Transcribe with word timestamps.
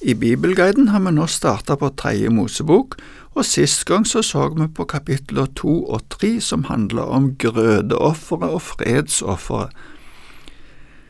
I 0.00 0.14
Bibelguiden 0.14 0.88
har 0.88 1.00
vi 1.02 1.10
nå 1.10 1.24
starta 1.26 1.74
på 1.76 1.88
tredje 1.98 2.30
Mosebok, 2.30 2.94
og 3.34 3.46
sist 3.46 3.82
gang 3.86 4.04
så 4.06 4.22
så 4.22 4.44
vi 4.54 4.68
på 4.70 4.86
kapitler 4.86 5.48
to 5.58 5.72
og 5.90 6.04
tre 6.10 6.36
som 6.40 6.68
handler 6.70 7.02
om 7.02 7.32
grødeofferet 7.34 8.54
og 8.54 8.62
fredsofferet. 8.62 9.74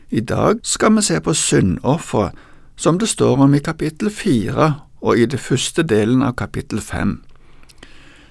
I 0.09 0.19
dag 0.25 0.65
skal 0.65 0.95
vi 0.95 1.05
se 1.05 1.21
på 1.21 1.33
syndofferet, 1.33 2.33
som 2.75 2.97
det 2.97 3.09
står 3.09 3.37
om 3.37 3.53
i 3.53 3.61
kapittel 3.61 4.09
fire 4.09 4.73
og 5.01 5.19
i 5.19 5.25
det 5.25 5.39
første 5.39 5.83
delen 5.83 6.23
av 6.25 6.33
kapittel 6.39 6.81
fem. 6.81 7.19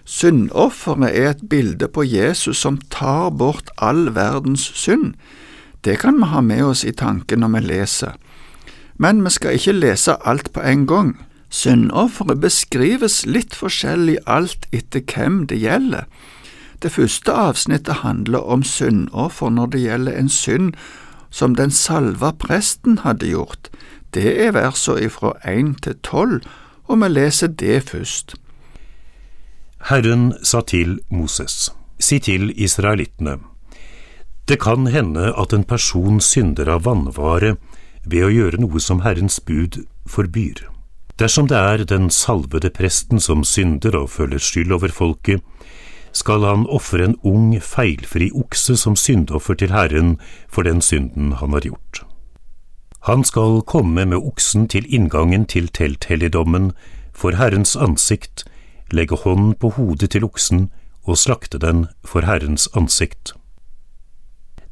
Syndofferet 0.04 1.14
er 1.14 1.30
et 1.30 1.48
bilde 1.50 1.86
på 1.88 2.02
Jesus 2.02 2.58
som 2.58 2.80
tar 2.90 3.30
bort 3.30 3.70
all 3.78 4.08
verdens 4.14 4.72
synd. 4.74 5.14
Det 5.84 6.00
kan 6.02 6.18
vi 6.18 6.32
ha 6.32 6.40
med 6.40 6.64
oss 6.64 6.82
i 6.84 6.90
tanken 6.90 7.44
når 7.44 7.54
vi 7.54 7.66
leser. 7.68 8.18
Men 8.98 9.24
vi 9.24 9.30
skal 9.30 9.58
ikke 9.58 9.72
lese 9.72 10.16
alt 10.26 10.52
på 10.52 10.60
en 10.60 10.86
gang. 10.86 11.12
Syndofferet 11.48 12.40
beskrives 12.42 13.22
litt 13.26 13.54
forskjellig 13.56 14.18
alt 14.26 14.66
etter 14.74 15.00
hvem 15.00 15.46
det 15.48 15.60
gjelder. 15.62 16.04
Det 16.82 16.92
første 16.92 17.32
avsnittet 17.32 18.02
handler 18.02 18.44
om 18.44 18.62
syndoffer 18.62 19.50
når 19.50 19.72
det 19.72 19.80
gjelder 19.86 20.18
en 20.18 20.28
synd 20.28 20.74
som 21.30 21.54
den 21.54 21.70
salva 21.70 22.32
presten 22.32 22.98
hadde 23.02 23.30
gjort. 23.32 23.70
Det 24.14 24.28
er 24.44 24.54
versene 24.56 25.08
ifra 25.08 25.34
én 25.44 25.74
til 25.82 25.96
tolv, 26.02 26.44
og 26.88 27.02
vi 27.02 27.08
leser 27.08 27.48
det 27.48 27.82
først. 27.90 28.34
Herren 29.88 30.32
sa 30.42 30.60
til 30.60 30.98
Moses, 31.10 31.70
si 32.00 32.18
til 32.18 32.50
israelittene, 32.56 33.38
det 34.48 34.60
kan 34.60 34.86
hende 34.86 35.34
at 35.36 35.52
en 35.52 35.64
person 35.64 36.20
synder 36.24 36.70
av 36.72 36.86
vannvare 36.86 37.56
ved 38.10 38.24
å 38.24 38.32
gjøre 38.32 38.60
noe 38.62 38.80
som 38.80 39.02
Herrens 39.04 39.40
bud 39.40 39.82
forbyr. 40.08 40.64
Dersom 41.18 41.48
det 41.50 41.58
er 41.58 41.84
den 41.84 42.10
salvede 42.14 42.70
presten 42.70 43.20
som 43.20 43.44
synder 43.44 43.96
og 43.98 44.10
føler 44.14 44.38
skyld 44.38 44.72
over 44.72 44.92
folket, 44.94 45.42
skal 46.12 46.44
han 46.46 46.66
ofre 46.66 47.04
en 47.04 47.16
ung, 47.26 47.50
feilfri 47.60 48.30
okse 48.34 48.76
som 48.76 48.96
syndoffer 48.96 49.58
til 49.58 49.74
Herren 49.74 50.16
for 50.48 50.62
den 50.62 50.80
synden 50.80 51.32
han 51.42 51.52
har 51.52 51.66
gjort. 51.66 52.04
Han 53.06 53.24
skal 53.24 53.62
komme 53.62 54.04
med 54.04 54.16
oksen 54.18 54.68
til 54.68 54.86
inngangen 54.94 55.46
til 55.46 55.68
telthelligdommen 55.68 56.72
for 57.14 57.36
Herrens 57.36 57.76
ansikt, 57.76 58.44
legge 58.90 59.16
hånden 59.16 59.54
på 59.54 59.70
hodet 59.76 60.10
til 60.10 60.24
oksen 60.24 60.70
og 61.04 61.18
slakte 61.18 61.58
den 61.58 61.86
for 62.04 62.20
Herrens 62.20 62.68
ansikt. 62.76 63.34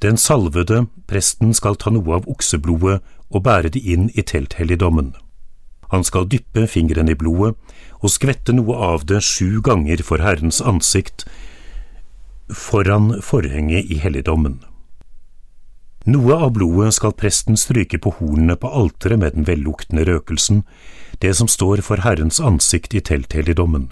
Den 0.03 0.17
salvede, 0.17 0.87
presten, 1.09 1.55
skal 1.55 1.77
ta 1.81 1.91
noe 1.91 2.19
av 2.19 2.27
okseblodet 2.29 3.01
og 3.31 3.43
bære 3.47 3.73
det 3.75 3.83
inn 3.83 4.11
i 4.15 4.23
telthelligdommen. 4.23 5.15
Han 5.91 6.05
skal 6.05 6.27
dyppe 6.31 6.67
fingeren 6.67 7.11
i 7.11 7.19
blodet 7.19 7.55
og 8.01 8.11
skvette 8.11 8.55
noe 8.55 8.75
av 8.93 9.07
det 9.07 9.23
sju 9.25 9.61
ganger 9.63 10.03
for 10.07 10.23
Herrens 10.23 10.61
ansikt 10.61 11.27
foran 12.53 13.21
forhenget 13.23 13.91
i 13.91 13.99
helligdommen. 14.03 14.61
Noe 16.07 16.37
av 16.39 16.53
blodet 16.55 16.95
skal 16.95 17.17
presten 17.19 17.59
stryke 17.59 17.99
på 17.99 18.13
hornene 18.21 18.55
på 18.63 18.71
alteret 18.71 19.19
med 19.19 19.35
den 19.35 19.47
velluktende 19.49 20.05
røkelsen, 20.07 20.63
det 21.19 21.35
som 21.35 21.51
står 21.51 21.83
for 21.83 22.05
Herrens 22.07 22.39
ansikt 22.39 22.95
i 22.95 23.03
telthelligdommen. 23.03 23.89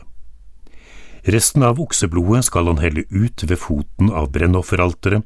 Resten 1.25 1.65
av 1.67 1.81
okseblodet 1.81 2.45
skal 2.47 2.69
han 2.71 2.83
helle 2.85 3.07
ut 3.11 3.43
ved 3.49 3.59
foten 3.59 4.13
av 4.13 4.31
brennofferalteret, 4.35 5.25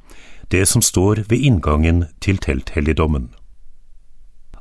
det 0.49 0.65
som 0.71 0.81
står 0.81 1.27
ved 1.29 1.45
inngangen 1.45 2.07
til 2.25 2.39
telthelligdommen. 2.41 3.29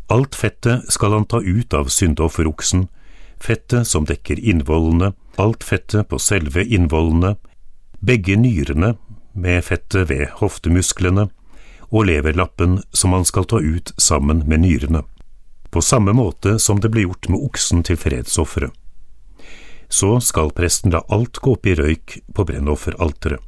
Alt 0.08 0.36
fettet 0.36 0.91
skal 0.94 1.11
han 1.11 1.25
ta 1.25 1.41
ut 1.41 1.73
av 1.73 1.89
syndofferoksen, 1.91 2.88
fettet 3.39 3.88
som 3.88 4.05
dekker 4.08 4.39
innvollene, 4.39 5.11
alt 5.36 5.63
fettet 5.63 6.08
på 6.08 6.19
selve 6.19 6.63
innvollene, 6.63 7.36
begge 8.00 8.38
nyrene 8.39 8.95
med 9.33 9.66
fettet 9.68 10.07
ved 10.09 10.29
hoftemusklene 10.40 11.28
og 11.91 12.07
leverlappen 12.07 12.79
som 12.95 13.13
han 13.16 13.28
skal 13.28 13.47
ta 13.51 13.59
ut 13.59 13.91
sammen 13.97 14.45
med 14.47 14.63
nyrene, 14.63 15.03
på 15.69 15.84
samme 15.84 16.16
måte 16.16 16.57
som 16.59 16.79
det 16.79 16.91
ble 16.94 17.03
gjort 17.03 17.28
med 17.31 17.44
oksen 17.44 17.84
til 17.84 18.00
fredsofferet. 18.00 18.72
Så 19.89 20.18
skal 20.24 20.51
presten 20.56 20.91
la 20.91 21.03
alt 21.12 21.39
gå 21.44 21.53
opp 21.56 21.68
i 21.68 21.75
røyk 21.75 22.18
på 22.35 22.47
brennofferalteret. 22.47 23.39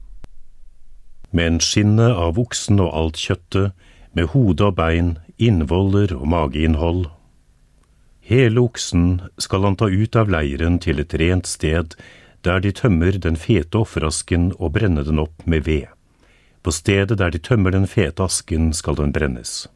Men 1.35 1.59
skinnet 1.59 2.15
av 2.15 2.39
oksen 2.41 2.79
og 2.79 2.93
alt 2.95 3.19
kjøttet, 3.19 3.75
med 4.17 4.31
hode 4.33 4.65
og 4.65 4.77
bein, 4.79 5.11
innvoller 5.39 6.13
og 6.15 6.27
mageinnhold. 6.29 7.07
Hele 8.29 8.61
oksen 8.61 9.21
skal 9.41 9.65
han 9.65 9.77
ta 9.79 9.89
ut 9.89 10.15
av 10.19 10.29
leiren 10.29 10.77
til 10.83 11.01
et 11.01 11.15
rent 11.17 11.47
sted, 11.49 11.95
der 12.45 12.61
de 12.63 12.71
tømmer 12.75 13.17
den 13.17 13.39
fete 13.39 13.81
offerasken 13.81 14.51
og 14.59 14.75
brenne 14.77 15.03
den 15.07 15.19
opp 15.19 15.47
med 15.49 15.65
ved. 15.65 15.87
På 16.63 16.71
stedet 16.75 17.17
der 17.17 17.31
de 17.31 17.39
tømmer 17.39 17.71
den 17.71 17.87
fete 17.87 18.23
asken, 18.23 18.73
skal 18.73 18.99
den 18.99 19.15
brennes. 19.15 19.67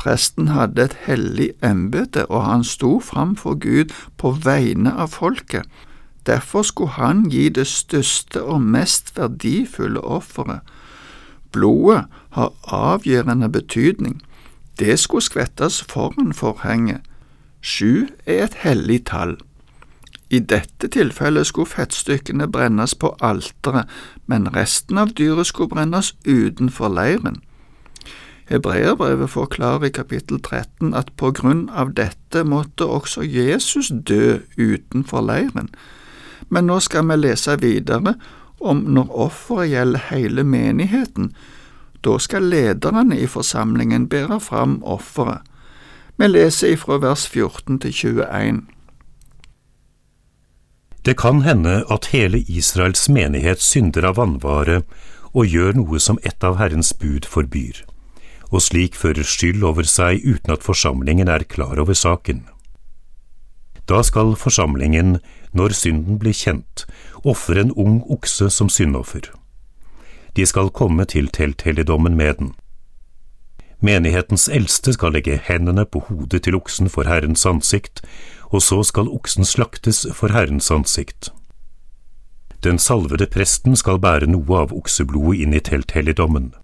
Presten 0.00 0.48
hadde 0.48 0.88
et 0.88 0.96
hellig 1.06 1.50
embete, 1.62 2.26
og 2.26 2.44
han 2.46 2.64
sto 2.64 2.98
framfor 3.04 3.58
Gud 3.60 3.94
på 4.16 4.32
vegne 4.44 4.92
av 4.96 5.14
folket. 5.16 5.68
Derfor 6.26 6.62
skulle 6.62 6.96
han 6.96 7.26
gi 7.30 7.48
det 7.48 7.66
største 7.68 8.42
og 8.42 8.60
mest 8.60 9.14
verdifulle 9.16 10.00
offeret 10.00 10.60
Blodet 11.52 12.04
har 12.30 12.52
avgjørende 12.64 13.48
betydning. 13.48 14.20
Det 14.78 14.98
skulle 14.98 15.22
skvettes 15.22 15.82
foran 15.82 16.32
forhenget. 16.32 17.00
Sju 17.60 18.06
er 18.26 18.44
et 18.44 18.54
hellig 18.64 19.04
tall. 19.06 19.36
I 20.30 20.38
dette 20.38 20.88
tilfellet 20.88 21.46
skulle 21.46 21.66
fettstykkene 21.66 22.46
brennes 22.48 22.94
på 22.94 23.16
alteret, 23.20 23.88
men 24.26 24.48
resten 24.54 24.98
av 24.98 25.10
dyret 25.18 25.46
skulle 25.46 25.68
brennes 25.74 26.14
utenfor 26.26 26.88
leiren. 26.88 27.42
Hebreerbrevet 28.50 29.30
forklarer 29.30 29.84
i 29.84 29.94
kapittel 29.94 30.40
13 30.42 30.94
at 30.94 31.12
på 31.16 31.30
grunn 31.34 31.68
av 31.70 31.92
dette 31.94 32.42
måtte 32.46 32.86
også 32.86 33.22
Jesus 33.22 33.90
dø 33.90 34.38
utenfor 34.58 35.22
leiren. 35.22 35.68
Men 36.48 36.66
nå 36.66 36.80
skal 36.82 37.06
vi 37.10 37.18
lese 37.20 37.58
videre 37.62 38.14
om 38.60 38.82
når 38.90 39.14
offeret 39.26 39.70
gjelder 39.70 40.06
hele 40.10 40.44
menigheten, 40.44 41.30
da 42.04 42.18
skal 42.18 42.48
lederne 42.48 43.18
i 43.18 43.26
forsamlingen 43.26 44.08
bære 44.08 44.40
fram 44.40 44.80
offeret. 44.82 45.40
Vi 46.16 46.28
leser 46.28 46.74
ifra 46.74 46.98
vers 47.00 47.26
14 47.28 47.78
til 47.80 47.92
21. 47.92 48.60
Det 51.04 51.16
kan 51.16 51.42
hende 51.42 51.84
at 51.90 52.10
hele 52.12 52.42
Israels 52.48 53.08
menighet 53.08 53.62
synder 53.64 54.10
av 54.10 54.18
vannvare 54.20 54.82
og 55.32 55.46
gjør 55.46 55.78
noe 55.78 56.00
som 56.02 56.18
et 56.26 56.44
av 56.44 56.58
Herrens 56.60 56.92
bud 56.92 57.24
forbyr, 57.24 57.84
og 58.50 58.60
slik 58.60 58.98
fører 58.98 59.24
skyld 59.24 59.64
over 59.64 59.88
seg 59.88 60.20
uten 60.26 60.52
at 60.52 60.66
forsamlingen 60.66 61.28
er 61.28 61.46
klar 61.48 61.80
over 61.80 61.96
saken. 61.96 62.44
Da 63.88 64.02
skal 64.04 64.36
forsamlingen, 64.36 65.18
når 65.56 65.72
synden 65.74 66.20
blir 66.20 66.36
kjent, 66.36 66.84
ofre 67.24 67.64
en 67.64 67.72
ung 67.72 68.02
okse 68.12 68.50
som 68.52 68.68
syndoffer. 68.68 69.32
De 70.40 70.46
skal 70.46 70.70
komme 70.72 71.04
til 71.04 71.26
telthelligdommen 71.28 72.14
med 72.16 72.34
den. 72.38 72.52
Menighetens 73.84 74.46
eldste 74.48 74.94
skal 74.96 75.12
legge 75.12 75.36
hendene 75.36 75.84
på 75.84 76.00
hodet 76.06 76.46
til 76.46 76.56
oksen 76.56 76.88
for 76.88 77.04
Herrens 77.04 77.44
ansikt, 77.44 78.00
og 78.48 78.62
så 78.64 78.78
skal 78.88 79.10
oksen 79.12 79.44
slaktes 79.44 80.06
for 80.16 80.32
Herrens 80.32 80.70
ansikt. 80.72 81.28
Den 82.64 82.80
salvede 82.80 83.28
presten 83.28 83.76
skal 83.76 84.00
bære 84.00 84.30
noe 84.32 84.64
av 84.64 84.72
okseblodet 84.72 85.44
inn 85.44 85.52
i 85.52 85.60
telthelligdommen. 85.60 86.54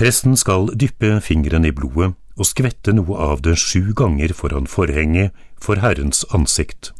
Presten 0.00 0.36
skal 0.40 0.72
dyppe 0.72 1.18
fingeren 1.20 1.68
i 1.68 1.76
blodet 1.76 2.14
og 2.40 2.48
skvette 2.48 2.96
noe 2.96 3.20
av 3.20 3.44
det 3.44 3.58
sju 3.60 3.92
ganger 3.92 4.32
foran 4.32 4.64
forhenget 4.64 5.36
for 5.60 5.84
Herrens 5.84 6.24
ansikt. 6.32 6.94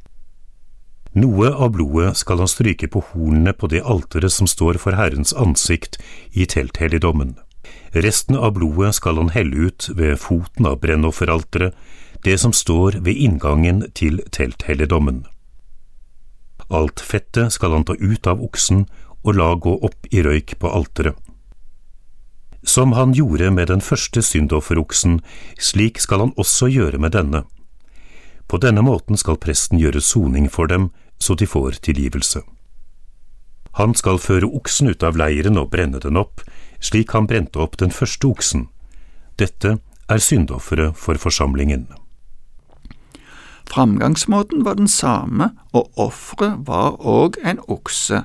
Noe 1.15 1.53
av 1.53 1.71
blodet 1.71 2.17
skal 2.19 2.41
han 2.43 2.51
stryke 2.51 2.89
på 2.91 2.99
hornene 3.13 3.53
på 3.55 3.69
det 3.71 3.85
alteret 3.87 4.35
som 4.35 4.49
står 4.51 4.81
for 4.83 4.99
Herrens 4.99 5.31
ansikt 5.39 6.01
i 6.35 6.47
telthelligdommen. 6.51 7.37
Resten 7.95 8.35
av 8.35 8.57
blodet 8.57 8.97
skal 8.99 9.21
han 9.21 9.31
helle 9.31 9.69
ut 9.69 9.87
ved 9.95 10.19
foten 10.19 10.67
av 10.67 10.81
brennofferalteret, 10.83 11.77
det 12.27 12.35
som 12.43 12.51
står 12.53 12.99
ved 13.07 13.15
inngangen 13.15 13.85
til 13.95 14.19
telthelligdommen. 14.35 15.23
Alt 16.75 16.99
fettet 16.99 17.55
skal 17.55 17.77
han 17.77 17.87
ta 17.87 17.95
ut 17.95 18.27
av 18.27 18.43
oksen 18.43 18.89
og 19.23 19.39
la 19.39 19.53
gå 19.55 19.77
opp 19.87 20.11
i 20.11 20.25
røyk 20.25 20.57
på 20.59 20.73
alteret. 20.73 21.15
Som 22.65 22.97
han 22.97 23.13
gjorde 23.15 23.53
med 23.55 23.69
den 23.69 23.85
første 23.85 24.23
syndofferoksen, 24.25 25.21
slik 25.61 26.01
skal 26.01 26.25
han 26.25 26.35
også 26.41 26.73
gjøre 26.73 26.99
med 26.99 27.13
denne. 27.15 27.45
På 28.49 28.59
denne 28.59 28.83
måten 28.83 29.21
skal 29.21 29.39
presten 29.39 29.79
gjøre 29.79 30.01
soning 30.01 30.49
for 30.51 30.67
dem 30.67 30.91
så 31.25 31.35
de 31.35 31.49
får 31.49 31.81
tilgivelse. 31.87 32.43
Han 33.81 33.94
skal 33.99 34.21
føre 34.23 34.47
oksen 34.47 34.93
ut 34.93 35.03
av 35.03 35.17
leiren 35.19 35.59
og 35.59 35.73
brenne 35.73 35.99
den 36.03 36.21
opp, 36.21 36.44
slik 36.85 37.15
han 37.17 37.26
brente 37.26 37.59
opp 37.59 37.79
den 37.81 37.91
første 37.91 38.29
oksen. 38.29 38.69
Dette 39.41 39.79
er 40.06 40.21
syndofferet 40.23 40.99
for 41.00 41.19
forsamlingen. 41.19 41.88
Framgangsmåten 43.65 44.62
var 44.65 44.76
den 44.79 44.88
samme, 44.88 45.50
og 45.73 45.91
offeret 45.99 46.69
var 46.69 47.00
òg 47.00 47.41
en 47.43 47.62
okse, 47.67 48.23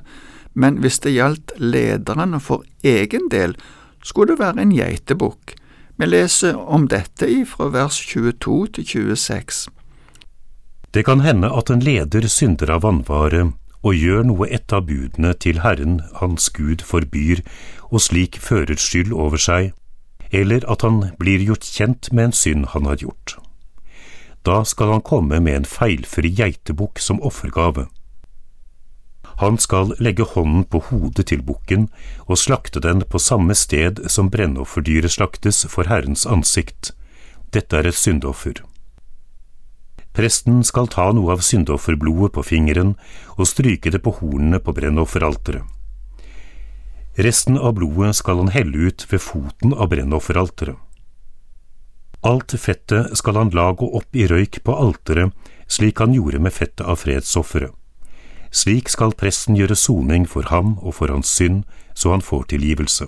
men 0.54 0.78
hvis 0.84 1.00
det 1.00 1.16
gjaldt 1.16 1.56
lederne 1.56 2.38
for 2.40 2.62
egen 2.84 3.30
del, 3.32 3.56
skulle 4.04 4.34
det 4.34 4.44
være 4.44 4.62
en 4.62 4.76
geitebukk. 4.76 5.56
Vi 5.96 6.06
leser 6.06 6.56
om 6.56 6.86
dette 6.88 7.26
fra 7.48 7.72
vers 7.72 7.96
22 8.12 8.66
til 8.76 8.86
26. 9.16 9.79
Det 10.94 11.04
kan 11.06 11.20
hende 11.20 11.50
at 11.54 11.70
en 11.70 11.82
leder 11.86 12.26
synder 12.26 12.70
av 12.74 12.82
vannvare 12.82 13.52
og 13.80 13.94
gjør 13.96 14.24
noe 14.26 14.48
ett 14.50 14.72
av 14.74 14.88
budene 14.88 15.32
til 15.38 15.60
Herren 15.64 16.00
hans 16.18 16.50
Gud 16.52 16.82
forbyr, 16.84 17.40
og 17.90 18.02
slik 18.02 18.36
fører 18.42 18.76
skyld 18.76 19.12
over 19.14 19.40
seg, 19.40 19.70
eller 20.30 20.66
at 20.70 20.82
han 20.86 21.14
blir 21.18 21.42
gjort 21.46 21.64
kjent 21.64 22.10
med 22.12 22.30
en 22.30 22.36
synd 22.36 22.66
han 22.74 22.90
har 22.90 23.00
gjort. 23.00 23.38
Da 24.46 24.62
skal 24.64 24.92
han 24.94 25.04
komme 25.04 25.40
med 25.40 25.56
en 25.56 25.68
feilfri 25.68 26.30
geitebukk 26.32 27.00
som 27.00 27.22
offergave. 27.22 27.86
Han 29.40 29.56
skal 29.58 29.94
legge 29.98 30.26
hånden 30.34 30.66
på 30.68 30.82
hodet 30.90 31.26
til 31.30 31.42
bukken 31.42 31.88
og 32.26 32.38
slakte 32.38 32.80
den 32.84 33.00
på 33.08 33.18
samme 33.18 33.56
sted 33.56 34.02
som 34.12 34.28
brennofferdyret 34.32 35.16
slaktes 35.16 35.64
for 35.68 35.88
Herrens 35.88 36.26
ansikt. 36.26 36.92
Dette 37.52 37.76
er 37.76 37.88
et 37.88 37.96
syndoffer. 37.96 38.60
Presten 40.12 40.64
skal 40.66 40.88
ta 40.90 41.10
noe 41.14 41.36
av 41.36 41.42
syndofferblodet 41.46 42.34
på 42.34 42.42
fingeren 42.42 42.96
og 43.36 43.46
stryke 43.46 43.92
det 43.94 44.02
på 44.02 44.16
hornene 44.18 44.58
på 44.58 44.74
brennofferalteret. 44.74 45.62
Resten 47.20 47.58
av 47.58 47.74
blodet 47.76 48.14
skal 48.16 48.40
han 48.40 48.52
helle 48.54 48.88
ut 48.90 49.04
ved 49.10 49.22
foten 49.22 49.74
av 49.74 49.90
brennofferalteret. 49.92 50.78
Alt 52.26 52.52
fettet 52.60 53.16
skal 53.16 53.38
han 53.38 53.52
la 53.56 53.70
gå 53.72 53.86
opp 53.96 54.16
i 54.16 54.26
røyk 54.28 54.60
på 54.64 54.74
alteret, 54.76 55.32
slik 55.70 56.02
han 56.02 56.12
gjorde 56.14 56.42
med 56.42 56.52
fettet 56.52 56.84
av 56.84 57.00
fredsofferet. 57.00 57.72
Slik 58.50 58.90
skal 58.90 59.14
presten 59.14 59.54
gjøre 59.56 59.78
soning 59.78 60.26
for 60.26 60.48
ham 60.50 60.74
og 60.82 60.96
for 60.98 61.12
hans 61.12 61.30
synd, 61.30 61.62
så 61.94 62.10
han 62.10 62.24
får 62.24 62.50
tilgivelse. 62.50 63.06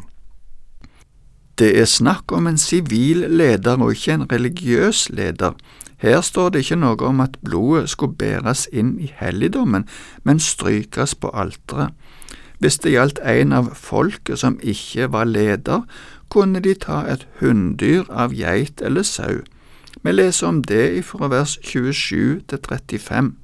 Det 1.62 1.76
er 1.78 1.86
snakk 1.86 2.32
om 2.34 2.48
en 2.50 2.56
sivil 2.58 3.20
leder 3.30 3.78
og 3.78 3.92
ikke 3.94 4.16
en 4.16 4.24
religiøs 4.32 5.10
leder. 5.14 5.52
Her 6.02 6.20
står 6.20 6.48
det 6.50 6.64
ikke 6.64 6.80
noe 6.82 6.98
om 7.06 7.20
at 7.22 7.36
blodet 7.46 7.92
skulle 7.92 8.16
bæres 8.18 8.64
inn 8.72 8.96
i 8.98 9.12
helligdommen, 9.14 9.84
men 10.26 10.42
strykes 10.42 11.14
på 11.22 11.30
alteret. 11.30 11.94
Hvis 12.58 12.80
det 12.82 12.96
gjaldt 12.96 13.20
en 13.22 13.54
av 13.54 13.68
folket 13.78 14.42
som 14.42 14.56
ikke 14.58 15.06
var 15.14 15.30
leder, 15.30 15.84
kunne 16.34 16.58
de 16.64 16.74
ta 16.74 17.04
et 17.06 17.28
hunndyr 17.38 18.10
av 18.10 18.34
geit 18.34 18.82
eller 18.82 19.06
sau. 19.06 19.44
Vi 20.02 20.10
leser 20.10 20.48
om 20.48 20.64
det 20.66 21.04
fra 21.06 21.30
vers 21.30 21.60
27 21.62 22.42
til 22.50 22.58
35. 22.58 23.36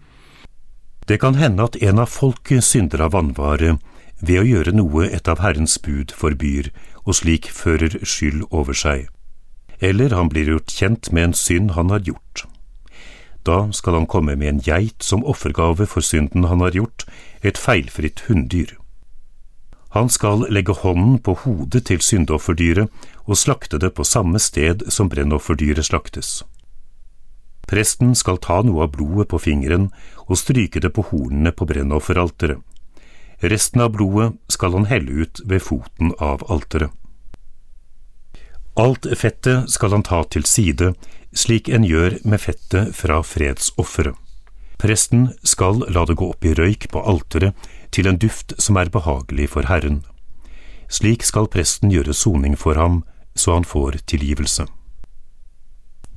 Det 1.07 1.21
kan 1.23 1.39
hende 1.39 1.71
at 1.71 1.79
en 1.79 2.03
av 2.03 2.11
folket 2.11 2.67
synder 2.67 3.07
av 3.07 3.15
vannvare 3.15 3.77
ved 4.21 4.43
å 4.43 4.49
gjøre 4.49 4.75
noe 4.75 5.07
et 5.07 5.29
av 5.29 5.43
Herrens 5.45 5.79
bud 5.79 6.13
forbyr, 6.15 6.71
og 7.07 7.19
slik 7.21 7.49
fører 7.55 7.99
skyld 8.03 8.45
over 8.51 8.77
seg. 8.77 9.09
Eller 9.81 10.15
han 10.15 10.31
blir 10.33 10.51
gjort 10.51 10.75
kjent 10.75 11.13
med 11.13 11.31
en 11.31 11.37
synd 11.39 11.77
han 11.79 11.91
har 11.95 12.03
gjort. 12.05 12.45
Da 13.47 13.71
skal 13.73 13.95
han 13.95 14.11
komme 14.11 14.35
med 14.37 14.49
en 14.49 14.61
geit 14.61 15.03
som 15.07 15.25
offergave 15.25 15.87
for 15.87 16.05
synden 16.05 16.51
han 16.51 16.61
har 16.61 16.75
gjort, 16.77 17.07
et 17.43 17.57
feilfritt 17.57 18.27
hunndyr. 18.27 18.75
Han 19.97 20.11
skal 20.13 20.45
legge 20.53 20.75
hånden 20.77 21.17
på 21.25 21.33
hodet 21.45 21.87
til 21.89 22.03
syndofferdyret 22.05 22.91
og 23.25 23.39
slakte 23.41 23.79
det 23.81 23.95
på 23.97 24.05
samme 24.05 24.39
sted 24.39 24.85
som 24.93 25.09
brennofferdyret 25.09 25.89
slaktes. 25.89 26.43
Presten 27.69 28.15
skal 28.17 28.41
ta 28.41 28.61
noe 28.65 28.85
av 28.85 28.93
blodet 28.97 29.29
på 29.33 29.41
fingeren 29.41 29.89
og 30.27 30.41
stryke 30.41 30.81
det 30.81 30.93
på 30.97 31.07
hornene 31.09 31.53
på 31.53 31.69
brennofferalteret. 31.69 32.61
Resten 33.41 33.81
av 33.81 33.93
blodet 33.95 34.33
skal 34.51 34.73
han 34.75 34.89
helle 34.91 35.25
ut 35.25 35.41
ved 35.45 35.63
foten 35.63 36.15
av 36.19 36.43
alteret. 36.51 36.91
Alt 38.79 39.07
fettet 39.19 39.71
skal 39.71 39.95
han 39.95 40.07
ta 40.07 40.23
til 40.31 40.47
side, 40.47 40.93
slik 41.35 41.69
en 41.69 41.87
gjør 41.87 42.19
med 42.25 42.43
fettet 42.43 42.95
fra 42.95 43.21
fredsofferet. 43.27 44.15
Presten 44.79 45.33
skal 45.43 45.83
la 45.91 46.05
det 46.07 46.15
gå 46.19 46.29
opp 46.31 46.45
i 46.47 46.55
røyk 46.55 46.87
på 46.93 47.03
alteret 47.03 47.69
til 47.95 48.07
en 48.07 48.19
duft 48.23 48.55
som 48.63 48.79
er 48.79 48.91
behagelig 48.95 49.49
for 49.55 49.67
Herren. 49.67 50.05
Slik 50.87 51.27
skal 51.27 51.51
presten 51.51 51.91
gjøre 51.91 52.15
soning 52.15 52.55
for 52.57 52.79
ham, 52.79 53.03
så 53.35 53.59
han 53.59 53.67
får 53.67 53.99
tilgivelse. 54.07 54.67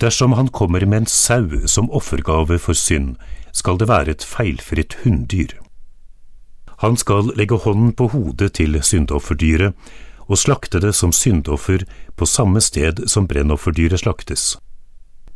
Dersom 0.01 0.33
han 0.33 0.47
kommer 0.49 0.85
med 0.85 1.03
en 1.03 1.09
sau 1.09 1.67
som 1.67 1.89
offergave 1.91 2.57
for 2.61 2.77
synd, 2.77 3.17
skal 3.53 3.77
det 3.77 3.89
være 3.89 4.15
et 4.15 4.25
feilfritt 4.25 5.01
hunndyr. 5.03 5.57
Han 6.81 6.97
skal 6.97 7.29
legge 7.37 7.59
hånden 7.61 7.93
på 7.93 8.07
hodet 8.09 8.55
til 8.57 8.79
syndofferdyret 8.81 9.77
og 10.25 10.39
slakte 10.39 10.79
det 10.81 10.95
som 10.97 11.11
syndoffer 11.13 11.83
på 12.17 12.25
samme 12.25 12.61
sted 12.61 13.03
som 13.11 13.27
brennofferdyret 13.29 14.01
slaktes. 14.01 14.55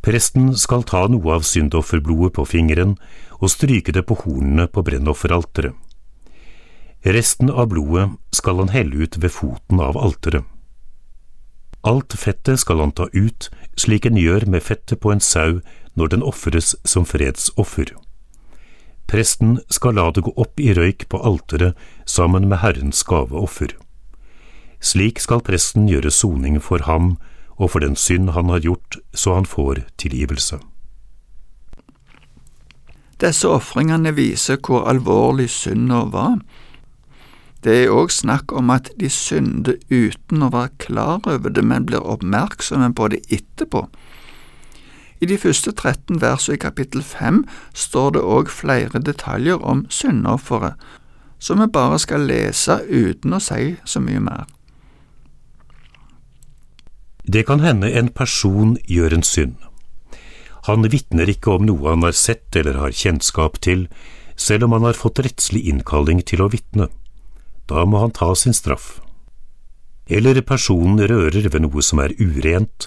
Presten 0.02 0.52
skal 0.58 0.82
ta 0.86 1.04
noe 1.10 1.36
av 1.36 1.44
syndofferblodet 1.46 2.34
på 2.34 2.44
fingeren 2.46 2.96
og 3.38 3.52
stryke 3.52 3.94
det 3.94 4.06
på 4.08 4.16
hornene 4.24 4.66
på 4.66 4.82
brennofferalteret. 4.86 5.74
Resten 7.06 7.50
av 7.50 7.68
blodet 7.70 8.08
skal 8.34 8.58
han 8.62 8.72
helle 8.74 9.06
ut 9.06 9.18
ved 9.22 9.30
foten 9.30 9.82
av 9.82 9.98
alteret. 9.98 10.42
Alt 11.86 12.16
fettet 12.18 12.58
skal 12.58 12.82
han 12.82 12.90
ta 12.90 13.06
ut, 13.14 13.46
slik 13.78 14.08
en 14.08 14.18
gjør 14.18 14.48
med 14.50 14.64
fettet 14.66 14.98
på 14.98 15.12
en 15.14 15.22
sau 15.22 15.60
når 15.94 16.16
den 16.16 16.26
ofres 16.26 16.74
som 16.82 17.06
fredsoffer. 17.06 17.92
Presten 19.06 19.60
skal 19.70 19.94
la 19.94 20.10
det 20.10 20.24
gå 20.26 20.32
opp 20.34 20.60
i 20.60 20.72
røyk 20.74 21.06
på 21.08 21.20
alteret 21.22 21.78
sammen 22.04 22.48
med 22.50 22.60
Herrens 22.62 23.04
gaveoffer. 23.06 23.76
Slik 24.82 25.22
skal 25.22 25.44
presten 25.46 25.86
gjøre 25.88 26.10
soning 26.10 26.58
for 26.62 26.82
ham 26.86 27.14
og 27.56 27.72
for 27.72 27.80
den 27.80 27.96
synd 27.96 28.34
han 28.36 28.50
har 28.52 28.60
gjort, 28.60 28.98
så 29.14 29.34
han 29.38 29.46
får 29.48 29.86
tilgivelse. 29.96 30.58
Disse 33.16 33.48
ofringene 33.48 34.12
viser 34.12 34.58
hvor 34.60 34.84
alvorlig 34.90 35.48
synda 35.50 36.02
var. 36.12 36.42
Det 37.64 37.76
er 37.86 37.94
òg 37.94 38.12
snakk 38.12 38.52
om 38.52 38.68
at 38.70 38.90
de 39.00 39.08
synder 39.10 39.78
uten 39.88 40.44
å 40.44 40.52
være 40.52 40.74
klar 40.82 41.24
over 41.24 41.50
det, 41.50 41.64
men 41.64 41.88
blir 41.88 42.04
oppmerksomme 42.04 42.92
på 42.94 43.08
det 43.14 43.22
etterpå. 43.32 43.86
I 45.20 45.26
de 45.26 45.38
første 45.40 45.72
13 45.72 46.20
versene 46.20 46.58
i 46.58 46.60
kapittel 46.60 47.02
5 47.02 47.44
står 47.74 48.16
det 48.16 48.24
òg 48.24 48.50
flere 48.52 49.00
detaljer 49.00 49.62
om 49.64 49.86
syndofferet, 49.88 50.74
som 51.38 51.60
vi 51.60 51.68
bare 51.72 51.98
skal 52.00 52.26
lese 52.28 52.80
uten 52.88 53.36
å 53.36 53.40
si 53.40 53.76
så 53.84 54.02
mye 54.04 54.20
mer. 54.20 54.44
Det 57.26 57.46
kan 57.46 57.60
hende 57.64 57.90
en 57.90 58.08
person 58.08 58.76
gjør 58.86 59.16
en 59.16 59.26
synd. 59.26 59.56
Han 60.66 60.86
vitner 60.90 61.30
ikke 61.30 61.56
om 61.56 61.66
noe 61.66 61.90
han 61.90 62.04
har 62.06 62.14
sett 62.14 62.56
eller 62.58 62.78
har 62.78 62.94
kjennskap 62.94 63.58
til, 63.62 63.86
selv 64.36 64.66
om 64.66 64.76
han 64.76 64.86
har 64.86 64.98
fått 64.98 65.22
rettslig 65.24 65.64
innkalling 65.70 66.22
til 66.26 66.44
å 66.44 66.50
vitne. 66.52 66.88
Da 67.66 67.84
må 67.86 68.02
han 68.02 68.14
ta 68.14 68.32
sin 68.34 68.54
straff. 68.54 69.00
Eller 70.06 70.38
personen 70.46 71.02
rører 71.02 71.48
ved 71.50 71.64
noe 71.64 71.82
som 71.82 72.02
er 72.02 72.14
urent, 72.18 72.86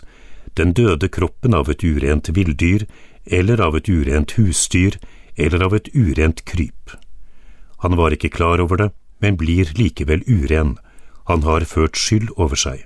den 0.55 0.73
døde 0.73 1.09
kroppen 1.09 1.53
av 1.53 1.69
et 1.69 1.83
urent 1.83 2.29
villdyr, 2.35 2.85
eller 3.25 3.61
av 3.61 3.75
et 3.77 3.89
urent 3.89 4.31
husdyr, 4.37 4.97
eller 5.37 5.63
av 5.63 5.75
et 5.75 5.89
urent 5.93 6.43
kryp. 6.45 6.95
Han 7.83 7.95
var 7.95 8.15
ikke 8.15 8.33
klar 8.33 8.59
over 8.59 8.77
det, 8.77 8.89
men 9.19 9.37
blir 9.39 9.71
likevel 9.77 10.23
uren, 10.27 10.77
han 11.27 11.43
har 11.43 11.67
ført 11.67 11.99
skyld 11.99 12.31
over 12.37 12.59
seg. 12.59 12.85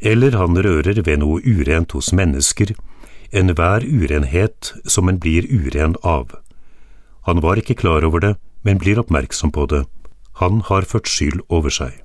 Eller 0.00 0.34
han 0.34 0.58
rører 0.58 1.02
ved 1.06 1.20
noe 1.22 1.42
urent 1.44 1.92
hos 1.94 2.10
mennesker, 2.12 2.72
enhver 3.32 3.84
urenhet 3.86 4.72
som 4.84 5.08
en 5.08 5.20
blir 5.22 5.46
uren 5.46 5.94
av. 6.02 6.34
Han 7.28 7.40
var 7.40 7.60
ikke 7.60 7.78
klar 7.78 8.04
over 8.04 8.20
det, 8.20 8.34
men 8.62 8.80
blir 8.82 8.98
oppmerksom 8.98 9.52
på 9.54 9.66
det, 9.70 9.84
han 10.40 10.62
har 10.66 10.86
ført 10.88 11.10
skyld 11.10 11.42
over 11.48 11.70
seg. 11.70 12.02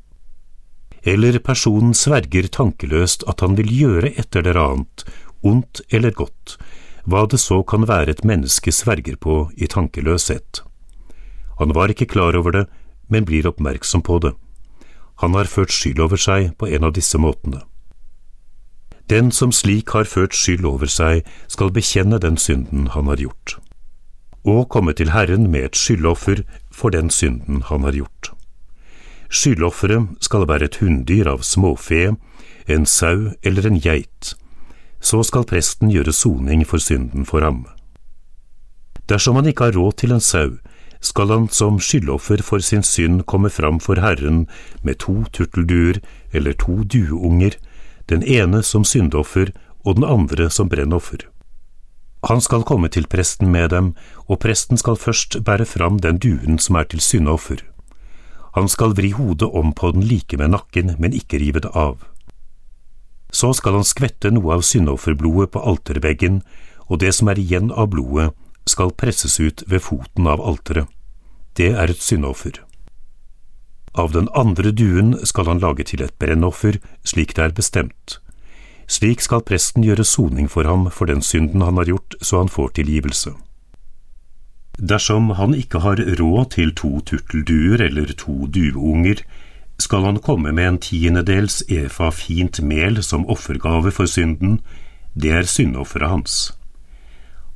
Eller 1.08 1.40
personen 1.40 1.94
sverger 1.96 2.50
tankeløst 2.52 3.24
at 3.32 3.44
han 3.44 3.56
vil 3.60 3.70
gjøre 3.72 4.12
et 4.20 4.36
eller 4.36 4.60
annet, 4.60 5.06
ondt 5.44 5.82
eller 5.90 6.12
godt, 6.12 6.58
hva 7.08 7.24
det 7.32 7.40
så 7.40 7.62
kan 7.64 7.88
være 7.88 8.18
et 8.18 8.26
menneske 8.28 8.74
sverger 8.76 9.16
på 9.16 9.46
i 9.56 9.70
tankeløshet. 9.72 10.62
Han 11.62 11.72
var 11.78 11.94
ikke 11.94 12.10
klar 12.12 12.36
over 12.36 12.52
det, 12.52 12.66
men 13.08 13.26
blir 13.26 13.48
oppmerksom 13.48 14.04
på 14.04 14.20
det. 14.26 14.34
Han 15.24 15.34
har 15.34 15.48
ført 15.50 15.72
skyld 15.72 16.02
over 16.04 16.20
seg 16.20 16.52
på 16.60 16.68
en 16.68 16.84
av 16.84 16.94
disse 16.98 17.18
måtene. 17.18 17.64
Den 19.08 19.32
som 19.32 19.56
slik 19.56 19.96
har 19.96 20.04
ført 20.04 20.36
skyld 20.36 20.68
over 20.68 20.92
seg, 20.92 21.24
skal 21.48 21.72
bekjenne 21.72 22.20
den 22.20 22.36
synden 22.36 22.92
han 22.92 23.08
har 23.08 23.24
gjort 23.24 23.56
og 24.48 24.70
komme 24.70 24.94
til 24.94 25.12
Herren 25.12 25.50
med 25.52 25.66
et 25.68 25.76
skyldoffer 25.76 26.44
for 26.72 26.94
den 26.96 27.10
synden 27.10 27.64
han 27.68 27.84
har 27.84 27.92
gjort. 27.92 28.32
Skyldofferet 29.30 30.24
skal 30.24 30.48
være 30.48 30.70
et 30.70 30.80
hunndyr 30.82 31.28
av 31.28 31.44
småfe, 31.44 32.16
en 32.68 32.86
sau 32.86 33.32
eller 33.44 33.68
en 33.68 33.80
geit. 33.80 34.34
Så 35.00 35.22
skal 35.28 35.46
presten 35.48 35.92
gjøre 35.92 36.14
soning 36.16 36.64
for 36.66 36.82
synden 36.82 37.28
for 37.28 37.44
ham. 37.46 37.66
Dersom 39.08 39.38
han 39.40 39.48
ikke 39.48 39.70
har 39.70 39.78
råd 39.78 40.00
til 40.02 40.16
en 40.16 40.24
sau, 40.24 40.58
skal 41.00 41.32
han 41.32 41.48
som 41.54 41.78
skyldoffer 41.80 42.42
for 42.44 42.64
sin 42.64 42.84
synd 42.84 43.24
komme 43.30 43.50
fram 43.54 43.80
for 43.80 44.02
Herren 44.02 44.48
med 44.84 45.00
to 45.04 45.24
turtelduer 45.32 46.02
eller 46.34 46.58
to 46.58 46.82
dueunger, 46.84 47.56
den 48.10 48.24
ene 48.24 48.64
som 48.64 48.84
syndoffer 48.84 49.52
og 49.86 50.00
den 50.00 50.08
andre 50.08 50.50
som 50.50 50.70
brennoffer. 50.70 51.28
Han 52.28 52.42
skal 52.42 52.66
komme 52.66 52.90
til 52.90 53.08
presten 53.08 53.52
med 53.52 53.70
dem, 53.70 53.94
og 54.28 54.40
presten 54.44 54.78
skal 54.78 54.98
først 54.98 55.38
bære 55.46 55.66
fram 55.66 56.00
den 56.00 56.18
duen 56.18 56.58
som 56.60 56.76
er 56.76 56.90
til 56.90 57.00
syndoffer. 57.00 57.62
Han 58.58 58.70
skal 58.70 58.96
vri 58.98 59.12
hodet 59.14 59.50
om 59.54 59.70
på 59.74 59.92
den 59.94 60.02
like 60.10 60.38
med 60.38 60.50
nakken, 60.50 60.96
men 60.98 61.14
ikke 61.14 61.38
rive 61.38 61.62
det 61.62 61.70
av. 61.78 62.02
Så 63.30 63.52
skal 63.54 63.78
han 63.78 63.86
skvette 63.86 64.32
noe 64.34 64.56
av 64.56 64.64
syndofferblodet 64.66 65.52
på 65.54 65.62
alterveggen, 65.62 66.42
og 66.90 67.04
det 67.04 67.14
som 67.14 67.30
er 67.30 67.38
igjen 67.38 67.70
av 67.70 67.92
blodet, 67.94 68.32
skal 68.66 68.96
presses 68.98 69.38
ut 69.38 69.62
ved 69.70 69.86
foten 69.86 70.26
av 70.26 70.42
alteret. 70.42 70.90
Det 71.54 71.70
er 71.78 71.94
et 71.94 72.02
syndoffer. 72.02 72.58
Av 73.94 74.10
den 74.18 74.26
andre 74.34 74.74
duen 74.74 75.14
skal 75.26 75.54
han 75.54 75.62
lage 75.62 75.86
til 75.94 76.02
et 76.02 76.18
brennoffer, 76.18 76.82
slik 77.06 77.38
det 77.38 77.46
er 77.46 77.58
bestemt. 77.62 78.18
Slik 78.90 79.22
skal 79.22 79.46
presten 79.46 79.86
gjøre 79.86 80.06
soning 80.06 80.50
for 80.50 80.66
ham 80.66 80.90
for 80.90 81.06
den 81.06 81.22
synden 81.22 81.62
han 81.62 81.78
har 81.78 81.94
gjort, 81.94 82.18
så 82.22 82.42
han 82.42 82.50
får 82.50 82.80
tilgivelse. 82.82 83.38
Dersom 84.78 85.30
han 85.30 85.56
ikke 85.58 85.82
har 85.82 85.98
råd 86.20 86.52
til 86.54 86.74
to 86.76 87.00
turtelduer 87.02 87.82
eller 87.82 88.14
to 88.14 88.46
dueunger, 88.46 89.24
skal 89.80 90.06
han 90.06 90.20
komme 90.22 90.52
med 90.54 90.68
en 90.68 90.78
tiendedels 90.82 91.64
efa 91.70 92.10
fint 92.14 92.62
mel 92.62 93.02
som 93.04 93.26
offergave 93.30 93.92
for 93.92 94.06
synden, 94.06 94.60
det 95.14 95.32
er 95.34 95.50
syndofferet 95.50 96.10
hans. 96.10 96.54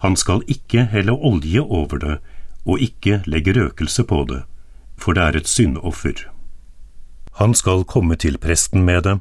Han 0.01 0.15
skal 0.15 0.41
ikke 0.47 0.87
helle 0.89 1.13
olje 1.13 1.61
over 1.61 1.97
det, 1.97 2.17
og 2.65 2.81
ikke 2.81 3.21
legge 3.25 3.53
røkelse 3.53 4.03
på 4.03 4.25
det, 4.29 4.41
for 4.97 5.13
det 5.13 5.23
er 5.23 5.37
et 5.37 5.47
syndoffer. 5.47 6.25
Han 7.37 7.53
skal 7.53 7.85
komme 7.85 8.15
til 8.15 8.37
presten 8.37 8.83
med 8.85 9.01
det, 9.05 9.19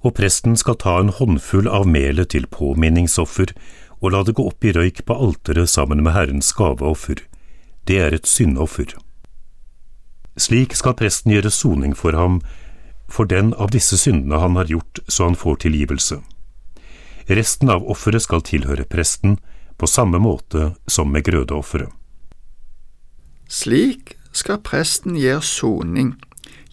og 0.00 0.14
presten 0.16 0.56
skal 0.56 0.76
ta 0.80 0.98
en 1.00 1.12
håndfull 1.12 1.68
av 1.68 1.86
melet 1.88 2.32
til 2.32 2.46
påminningsoffer 2.46 3.52
og 4.04 4.12
la 4.12 4.20
det 4.24 4.34
gå 4.36 4.44
opp 4.48 4.64
i 4.64 4.72
røyk 4.76 5.04
på 5.08 5.16
alteret 5.16 5.70
sammen 5.72 6.02
med 6.04 6.12
Herrens 6.12 6.52
gaveoffer. 6.56 7.22
Det 7.88 7.98
er 8.00 8.14
et 8.14 8.26
syndoffer. 8.26 8.94
Slik 10.36 10.74
skal 10.74 10.96
presten 10.98 11.32
gjøre 11.34 11.50
soning 11.52 11.94
for 11.96 12.16
ham 12.16 12.40
for 13.08 13.28
den 13.28 13.52
av 13.54 13.70
disse 13.70 13.98
syndene 14.00 14.40
han 14.40 14.56
har 14.56 14.70
gjort, 14.70 15.00
så 15.08 15.28
han 15.28 15.36
får 15.36 15.56
tilgivelse. 15.66 16.20
Resten 17.28 17.70
av 17.70 17.84
offeret 17.88 18.24
skal 18.24 18.42
tilhøre 18.44 18.84
presten, 18.88 19.38
på 19.76 19.86
samme 19.86 20.20
måte 20.22 20.74
som 20.86 21.10
med 21.12 21.24
grødeofferet. 21.26 21.90
Slik 23.50 24.14
skal 24.32 24.60
presten 24.62 25.16
gjøre 25.18 25.42
soning. 25.42 26.14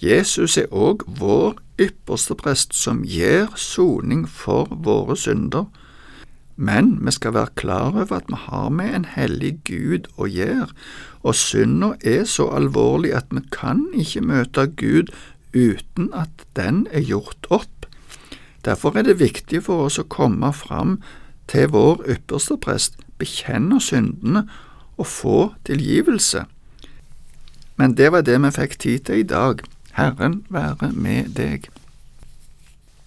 Jesus 0.01 0.57
er 0.57 0.69
òg 0.71 1.03
vår 1.19 1.57
ypperste 1.81 2.37
prest 2.37 2.75
som 2.77 3.03
gjør 3.05 3.53
soning 3.57 4.27
for 4.29 4.69
våre 4.69 5.17
synder. 5.17 5.65
Men 6.61 6.93
vi 7.01 7.11
skal 7.15 7.33
være 7.33 7.55
klar 7.57 7.89
over 7.89 8.11
at 8.19 8.27
vi 8.29 8.37
har 8.37 8.69
med 8.69 8.93
en 8.95 9.05
hellig 9.15 9.55
Gud 9.65 10.05
å 10.21 10.27
gjøre, 10.29 10.69
og 11.25 11.37
synda 11.37 11.95
er 12.05 12.27
så 12.29 12.51
alvorlig 12.53 13.15
at 13.17 13.33
vi 13.33 13.41
kan 13.53 13.87
ikke 13.97 14.21
møte 14.29 14.67
Gud 14.77 15.09
uten 15.57 16.11
at 16.13 16.45
den 16.55 16.85
er 16.93 17.01
gjort 17.01 17.49
opp. 17.49 17.87
Derfor 18.65 18.93
er 18.93 19.09
det 19.09 19.17
viktig 19.19 19.63
for 19.65 19.87
oss 19.87 19.97
å 19.97 20.05
komme 20.05 20.53
fram 20.53 20.99
til 21.49 21.73
vår 21.73 22.05
ypperste 22.13 22.59
prest, 22.61 23.01
bekjenne 23.17 23.81
syndene 23.81 24.45
og 25.01 25.09
få 25.09 25.37
tilgivelse. 25.65 26.45
Men 27.81 27.97
det 27.97 28.11
var 28.13 28.21
det 28.21 28.37
vi 28.37 28.53
fikk 28.53 28.77
tid 28.77 29.09
til 29.09 29.25
i 29.25 29.29
dag. 29.33 29.65
Herren 29.97 30.43
være 30.53 30.93
med 30.93 31.33
deg. 31.41 31.71